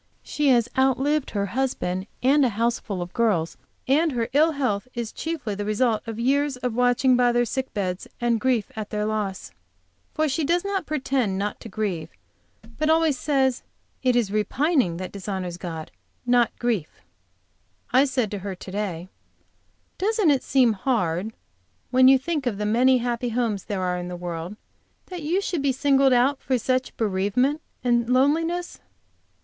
She 0.23 0.47
has 0.49 0.67
outlived 0.75 1.29
her 1.29 1.45
husband, 1.45 2.07
a 2.23 2.49
houseful 2.49 3.03
of 3.03 3.13
girls 3.13 3.55
and 3.87 4.13
her 4.13 4.29
ill 4.33 4.53
health 4.53 4.87
is 4.95 5.11
chiefly 5.11 5.53
the 5.53 5.63
result 5.63 6.01
of 6.07 6.19
years 6.19 6.57
of 6.57 6.73
watching 6.73 7.15
by 7.15 7.31
their 7.31 7.45
sick 7.45 7.71
beds, 7.75 8.07
and 8.19 8.39
grief 8.39 8.71
at 8.75 8.89
their 8.89 9.05
loss. 9.05 9.51
For 10.15 10.27
she 10.27 10.43
does 10.43 10.65
not 10.65 10.87
pretend 10.87 11.37
not 11.37 11.59
to 11.59 11.69
grieve, 11.69 12.09
but 12.79 12.89
always 12.89 13.15
says, 13.15 13.61
"It 14.01 14.15
is 14.15 14.31
repining 14.31 14.97
that 14.97 15.11
dishonors 15.11 15.57
God, 15.57 15.91
not 16.25 16.49
grief." 16.57 17.03
I 17.93 18.05
said 18.05 18.31
to 18.31 18.39
her 18.39 18.55
to 18.55 18.71
day: 18.71 19.07
"Doesn't 19.99 20.31
it 20.31 20.41
seem 20.41 20.73
hard 20.73 21.31
when 21.91 22.07
you 22.07 22.17
think 22.17 22.47
of 22.47 22.57
the 22.57 22.65
many 22.65 22.97
happy 22.97 23.29
homes 23.29 23.65
there 23.65 23.83
are 23.83 23.99
in 23.99 24.07
the 24.07 24.15
world, 24.15 24.55
that 25.11 25.21
you 25.21 25.41
should 25.41 25.61
be 25.61 25.71
singled 25.71 26.11
out 26.11 26.41
for 26.41 26.57
such 26.57 26.97
bereavement 26.97 27.61
and 27.83 28.09
loneliness?" 28.09 28.79